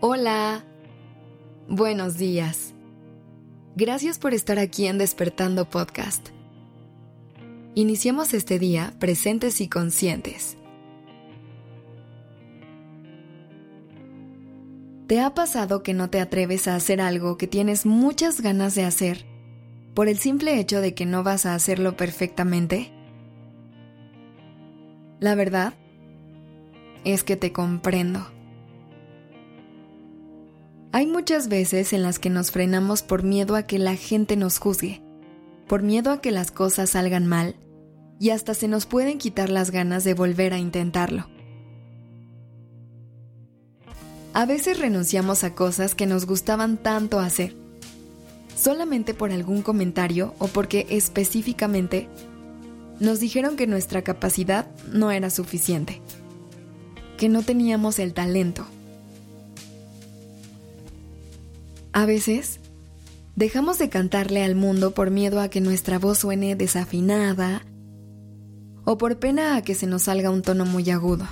Hola. 0.00 0.62
Buenos 1.68 2.18
días. 2.18 2.74
Gracias 3.76 4.18
por 4.18 4.34
estar 4.34 4.58
aquí 4.58 4.86
en 4.86 4.98
Despertando 4.98 5.70
Podcast. 5.70 6.28
Iniciemos 7.74 8.34
este 8.34 8.58
día 8.58 8.92
presentes 8.98 9.62
y 9.62 9.70
conscientes. 9.70 10.58
¿Te 15.06 15.22
ha 15.22 15.32
pasado 15.32 15.82
que 15.82 15.94
no 15.94 16.10
te 16.10 16.20
atreves 16.20 16.68
a 16.68 16.76
hacer 16.76 17.00
algo 17.00 17.38
que 17.38 17.46
tienes 17.46 17.86
muchas 17.86 18.42
ganas 18.42 18.74
de 18.74 18.84
hacer 18.84 19.24
por 19.94 20.08
el 20.08 20.18
simple 20.18 20.60
hecho 20.60 20.82
de 20.82 20.92
que 20.92 21.06
no 21.06 21.22
vas 21.22 21.46
a 21.46 21.54
hacerlo 21.54 21.96
perfectamente? 21.96 22.92
La 25.20 25.34
verdad 25.34 25.72
es 27.04 27.24
que 27.24 27.36
te 27.36 27.54
comprendo. 27.54 28.35
Hay 30.92 31.06
muchas 31.06 31.48
veces 31.48 31.92
en 31.92 32.02
las 32.02 32.18
que 32.18 32.30
nos 32.30 32.50
frenamos 32.50 33.02
por 33.02 33.22
miedo 33.22 33.56
a 33.56 33.64
que 33.64 33.78
la 33.78 33.96
gente 33.96 34.36
nos 34.36 34.58
juzgue, 34.58 35.02
por 35.66 35.82
miedo 35.82 36.10
a 36.10 36.20
que 36.20 36.30
las 36.30 36.50
cosas 36.50 36.90
salgan 36.90 37.26
mal 37.26 37.56
y 38.18 38.30
hasta 38.30 38.54
se 38.54 38.68
nos 38.68 38.86
pueden 38.86 39.18
quitar 39.18 39.50
las 39.50 39.70
ganas 39.70 40.04
de 40.04 40.14
volver 40.14 40.52
a 40.54 40.58
intentarlo. 40.58 41.28
A 44.32 44.44
veces 44.44 44.78
renunciamos 44.78 45.44
a 45.44 45.54
cosas 45.54 45.94
que 45.94 46.06
nos 46.06 46.26
gustaban 46.26 46.76
tanto 46.76 47.20
hacer, 47.20 47.54
solamente 48.54 49.14
por 49.14 49.32
algún 49.32 49.62
comentario 49.62 50.34
o 50.38 50.46
porque 50.48 50.86
específicamente 50.90 52.08
nos 53.00 53.20
dijeron 53.20 53.56
que 53.56 53.66
nuestra 53.66 54.02
capacidad 54.02 54.66
no 54.92 55.10
era 55.10 55.30
suficiente, 55.30 56.00
que 57.16 57.28
no 57.28 57.42
teníamos 57.42 57.98
el 57.98 58.14
talento. 58.14 58.66
A 61.96 62.04
veces, 62.04 62.60
dejamos 63.36 63.78
de 63.78 63.88
cantarle 63.88 64.44
al 64.44 64.54
mundo 64.54 64.90
por 64.90 65.10
miedo 65.10 65.40
a 65.40 65.48
que 65.48 65.62
nuestra 65.62 65.98
voz 65.98 66.18
suene 66.18 66.54
desafinada 66.54 67.62
o 68.84 68.98
por 68.98 69.18
pena 69.18 69.56
a 69.56 69.62
que 69.62 69.74
se 69.74 69.86
nos 69.86 70.02
salga 70.02 70.28
un 70.28 70.42
tono 70.42 70.66
muy 70.66 70.90
agudo. 70.90 71.26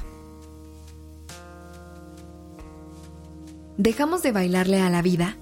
Dejamos 3.77 4.23
de 4.23 4.33
bailarle 4.33 4.81
a 4.81 4.89
la 4.89 5.03
vida 5.03 5.37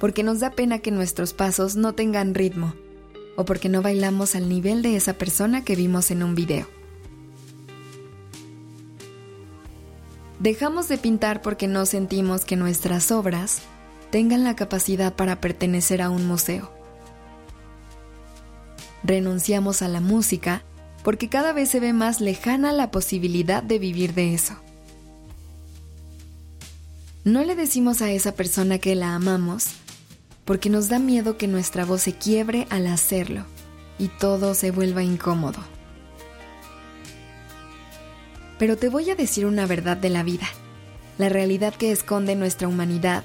porque 0.00 0.24
nos 0.24 0.40
da 0.40 0.50
pena 0.50 0.80
que 0.80 0.90
nuestros 0.90 1.32
pasos 1.32 1.76
no 1.76 1.94
tengan 1.94 2.34
ritmo 2.34 2.74
o 3.36 3.44
porque 3.44 3.68
no 3.68 3.82
bailamos 3.82 4.34
al 4.34 4.48
nivel 4.48 4.82
de 4.82 4.96
esa 4.96 5.12
persona 5.12 5.62
que 5.62 5.76
vimos 5.76 6.10
en 6.10 6.24
un 6.24 6.34
video. 6.34 6.66
Dejamos 10.40 10.88
de 10.88 10.98
pintar 10.98 11.40
porque 11.40 11.68
no 11.68 11.86
sentimos 11.86 12.44
que 12.44 12.56
nuestras 12.56 13.12
obras 13.12 13.62
tengan 14.10 14.44
la 14.44 14.56
capacidad 14.56 15.14
para 15.14 15.40
pertenecer 15.40 16.02
a 16.02 16.10
un 16.10 16.26
museo. 16.26 16.72
Renunciamos 19.02 19.82
a 19.82 19.88
la 19.88 20.00
música 20.00 20.62
porque 21.04 21.28
cada 21.28 21.52
vez 21.52 21.68
se 21.68 21.80
ve 21.80 21.92
más 21.92 22.20
lejana 22.20 22.72
la 22.72 22.90
posibilidad 22.90 23.62
de 23.62 23.78
vivir 23.78 24.14
de 24.14 24.34
eso. 24.34 24.56
No 27.24 27.44
le 27.44 27.54
decimos 27.54 28.02
a 28.02 28.10
esa 28.10 28.32
persona 28.32 28.78
que 28.78 28.94
la 28.94 29.14
amamos 29.14 29.68
porque 30.44 30.70
nos 30.70 30.88
da 30.88 30.98
miedo 30.98 31.36
que 31.36 31.48
nuestra 31.48 31.84
voz 31.84 32.02
se 32.02 32.12
quiebre 32.12 32.66
al 32.70 32.86
hacerlo 32.86 33.44
y 33.98 34.08
todo 34.08 34.54
se 34.54 34.70
vuelva 34.70 35.02
incómodo. 35.02 35.58
Pero 38.58 38.76
te 38.76 38.88
voy 38.88 39.10
a 39.10 39.16
decir 39.16 39.44
una 39.44 39.66
verdad 39.66 39.96
de 39.96 40.08
la 40.08 40.22
vida, 40.22 40.46
la 41.18 41.28
realidad 41.28 41.74
que 41.74 41.92
esconde 41.92 42.36
nuestra 42.36 42.68
humanidad 42.68 43.24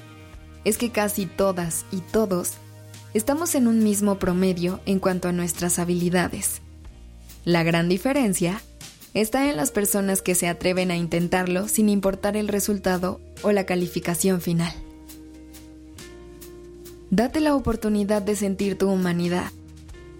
es 0.64 0.78
que 0.78 0.90
casi 0.90 1.26
todas 1.26 1.84
y 1.90 1.98
todos 1.98 2.52
estamos 3.14 3.54
en 3.54 3.66
un 3.66 3.82
mismo 3.82 4.18
promedio 4.18 4.80
en 4.86 4.98
cuanto 4.98 5.28
a 5.28 5.32
nuestras 5.32 5.78
habilidades. 5.78 6.60
La 7.44 7.62
gran 7.62 7.88
diferencia 7.88 8.62
está 9.14 9.50
en 9.50 9.56
las 9.56 9.70
personas 9.70 10.22
que 10.22 10.34
se 10.34 10.48
atreven 10.48 10.90
a 10.90 10.96
intentarlo 10.96 11.68
sin 11.68 11.88
importar 11.88 12.36
el 12.36 12.48
resultado 12.48 13.20
o 13.42 13.52
la 13.52 13.66
calificación 13.66 14.40
final. 14.40 14.72
Date 17.10 17.40
la 17.40 17.54
oportunidad 17.54 18.22
de 18.22 18.36
sentir 18.36 18.78
tu 18.78 18.88
humanidad, 18.88 19.50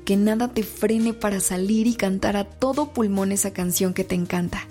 que 0.05 0.17
nada 0.17 0.49
te 0.49 0.63
frene 0.63 1.15
para 1.15 1.41
salir 1.41 1.87
y 1.87 1.95
cantar 1.95 2.37
a 2.37 2.45
todo 2.45 2.93
pulmón 2.93 3.33
esa 3.33 3.53
canción 3.53 3.95
que 3.95 4.05
te 4.05 4.15
encanta. 4.15 4.67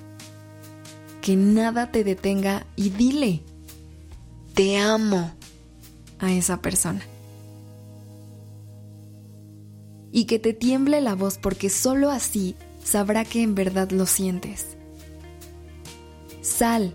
Que 1.22 1.36
nada 1.36 1.92
te 1.92 2.04
detenga 2.04 2.68
y 2.76 2.90
dile, 2.90 3.42
te 4.54 4.78
amo 4.78 5.32
a 6.22 6.32
esa 6.32 6.62
persona. 6.62 7.02
Y 10.12 10.26
que 10.26 10.40
te 10.40 10.54
tiemble 10.54 11.02
la 11.02 11.16
voz 11.16 11.38
porque 11.38 11.70
solo 11.70 12.12
así 12.12 12.56
sabrá 12.84 13.26
que 13.26 13.42
en 13.42 13.56
verdad 13.56 13.92
lo 13.92 14.06
sientes. 14.06 14.78
Sal 16.42 16.94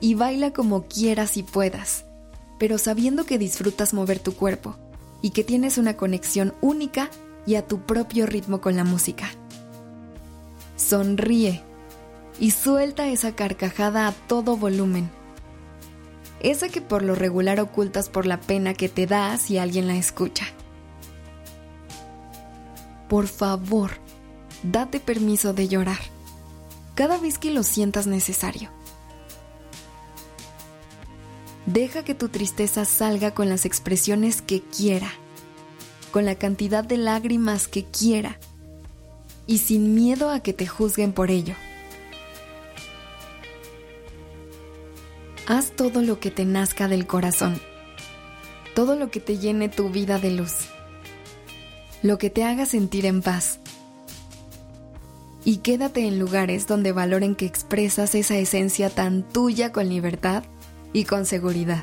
y 0.00 0.14
baila 0.14 0.52
como 0.52 0.86
quieras 0.86 1.36
y 1.36 1.42
puedas, 1.42 2.04
pero 2.58 2.78
sabiendo 2.78 3.24
que 3.24 3.38
disfrutas 3.38 3.94
mover 3.94 4.20
tu 4.20 4.34
cuerpo 4.34 4.76
y 5.22 5.30
que 5.30 5.44
tienes 5.44 5.78
una 5.78 5.96
conexión 5.96 6.54
única 6.60 7.10
y 7.46 7.56
a 7.56 7.66
tu 7.66 7.80
propio 7.80 8.26
ritmo 8.26 8.60
con 8.60 8.76
la 8.76 8.84
música. 8.84 9.30
Sonríe 10.76 11.62
y 12.38 12.52
suelta 12.52 13.08
esa 13.08 13.34
carcajada 13.34 14.06
a 14.06 14.12
todo 14.12 14.56
volumen 14.56 15.17
esa 16.40 16.68
que 16.68 16.80
por 16.80 17.02
lo 17.02 17.14
regular 17.14 17.60
ocultas 17.60 18.08
por 18.08 18.26
la 18.26 18.40
pena 18.40 18.74
que 18.74 18.88
te 18.88 19.06
da 19.06 19.36
si 19.36 19.58
alguien 19.58 19.86
la 19.86 19.96
escucha. 19.96 20.46
Por 23.08 23.26
favor, 23.26 23.92
date 24.62 25.00
permiso 25.00 25.52
de 25.52 25.68
llorar, 25.68 25.98
cada 26.94 27.18
vez 27.18 27.38
que 27.38 27.50
lo 27.50 27.62
sientas 27.62 28.06
necesario. 28.06 28.70
Deja 31.66 32.02
que 32.02 32.14
tu 32.14 32.28
tristeza 32.28 32.84
salga 32.84 33.32
con 33.32 33.48
las 33.48 33.64
expresiones 33.64 34.40
que 34.40 34.62
quiera, 34.62 35.10
con 36.12 36.24
la 36.24 36.34
cantidad 36.34 36.84
de 36.84 36.96
lágrimas 36.96 37.68
que 37.68 37.84
quiera, 37.84 38.38
y 39.46 39.58
sin 39.58 39.94
miedo 39.94 40.30
a 40.30 40.40
que 40.40 40.52
te 40.52 40.66
juzguen 40.66 41.12
por 41.12 41.30
ello. 41.30 41.54
Haz 45.50 45.70
todo 45.70 46.02
lo 46.02 46.20
que 46.20 46.30
te 46.30 46.44
nazca 46.44 46.88
del 46.88 47.06
corazón, 47.06 47.58
todo 48.74 48.96
lo 48.96 49.10
que 49.10 49.18
te 49.18 49.38
llene 49.38 49.70
tu 49.70 49.88
vida 49.88 50.18
de 50.18 50.30
luz, 50.30 50.66
lo 52.02 52.18
que 52.18 52.28
te 52.28 52.44
haga 52.44 52.66
sentir 52.66 53.06
en 53.06 53.22
paz. 53.22 53.58
Y 55.46 55.56
quédate 55.58 56.06
en 56.06 56.18
lugares 56.18 56.66
donde 56.66 56.92
valoren 56.92 57.34
que 57.34 57.46
expresas 57.46 58.14
esa 58.14 58.36
esencia 58.36 58.90
tan 58.90 59.22
tuya 59.22 59.72
con 59.72 59.88
libertad 59.88 60.44
y 60.92 61.04
con 61.04 61.24
seguridad. 61.24 61.82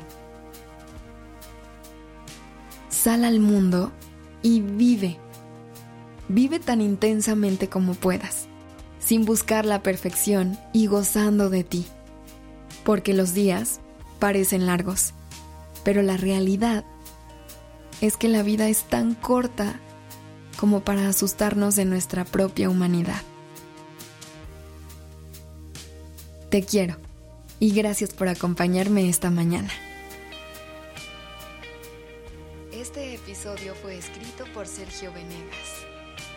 Sal 2.88 3.24
al 3.24 3.40
mundo 3.40 3.90
y 4.42 4.60
vive. 4.60 5.16
Vive 6.28 6.60
tan 6.60 6.80
intensamente 6.80 7.68
como 7.68 7.94
puedas, 7.94 8.46
sin 9.00 9.24
buscar 9.24 9.66
la 9.66 9.82
perfección 9.82 10.56
y 10.72 10.86
gozando 10.86 11.50
de 11.50 11.64
ti 11.64 11.84
porque 12.86 13.14
los 13.14 13.34
días 13.34 13.80
parecen 14.20 14.64
largos, 14.64 15.12
pero 15.82 16.02
la 16.02 16.16
realidad 16.16 16.84
es 18.00 18.16
que 18.16 18.28
la 18.28 18.44
vida 18.44 18.68
es 18.68 18.84
tan 18.84 19.16
corta 19.16 19.80
como 20.56 20.84
para 20.84 21.08
asustarnos 21.08 21.74
de 21.74 21.84
nuestra 21.84 22.24
propia 22.24 22.70
humanidad. 22.70 23.20
Te 26.48 26.62
quiero 26.62 26.96
y 27.58 27.72
gracias 27.72 28.14
por 28.14 28.28
acompañarme 28.28 29.08
esta 29.08 29.30
mañana. 29.30 29.70
Este 32.70 33.14
episodio 33.14 33.74
fue 33.74 33.98
escrito 33.98 34.44
por 34.54 34.68
Sergio 34.68 35.12
Venegas. 35.12 35.86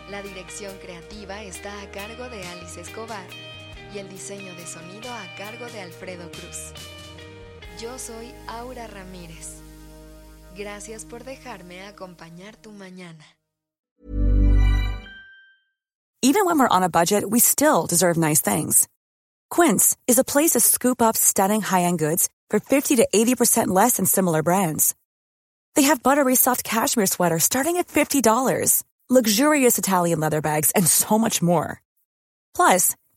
La 0.09 0.23
dirección 0.23 0.75
creativa 0.81 1.43
está 1.43 1.79
a 1.79 1.91
cargo 1.91 2.27
de 2.27 2.43
Alice 2.43 2.81
Escobar 2.81 3.27
y 3.93 3.99
el 3.99 4.09
diseño 4.09 4.53
de 4.55 4.65
sonido 4.65 5.11
a 5.11 5.35
cargo 5.37 5.65
de 5.67 5.81
Alfredo 5.81 6.29
Cruz. 6.31 6.73
Yo 7.79 7.97
soy 7.97 8.33
Aura 8.47 8.87
Ramírez. 8.87 9.61
Gracias 10.55 11.05
por 11.05 11.23
dejarme 11.23 11.81
acompañar 11.87 12.55
tu 12.57 12.71
mañana. 12.71 13.23
Even 16.21 16.45
when 16.45 16.59
we're 16.59 16.67
on 16.67 16.83
a 16.83 16.89
budget, 16.89 17.23
we 17.29 17.39
still 17.39 17.85
deserve 17.87 18.17
nice 18.17 18.41
things. 18.41 18.89
Quince 19.49 19.95
is 20.05 20.19
a 20.19 20.23
place 20.23 20.51
to 20.51 20.59
scoop 20.59 21.01
up 21.01 21.15
stunning 21.15 21.61
high-end 21.61 21.97
goods 21.97 22.27
for 22.49 22.59
50 22.59 22.97
to 22.97 23.07
80% 23.13 23.67
less 23.67 23.95
than 23.95 24.05
similar 24.05 24.43
brands. 24.43 24.95
They 25.75 25.83
have 25.83 26.03
buttery 26.03 26.35
soft 26.35 26.65
cashmere 26.65 27.05
sweaters 27.05 27.45
starting 27.45 27.77
at 27.77 27.87
$50, 27.87 28.83
luxurious 29.09 29.77
Italian 29.77 30.19
leather 30.19 30.41
bags, 30.41 30.71
and 30.71 30.85
so 30.85 31.17
much 31.17 31.41
more. 31.41 31.81
Plus, 32.53 32.95